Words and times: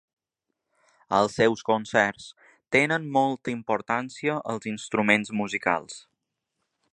Als 1.17 1.35
seus 1.41 1.61
concerts 1.67 2.25
tenen 2.77 3.05
molta 3.19 3.53
importància 3.57 4.39
els 4.55 4.67
instruments 4.73 5.35
musicals. 5.43 6.01